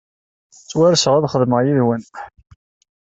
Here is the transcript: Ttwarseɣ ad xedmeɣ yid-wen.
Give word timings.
Ttwarseɣ 0.57 1.13
ad 1.15 1.29
xedmeɣ 1.33 1.59
yid-wen. 1.63 2.03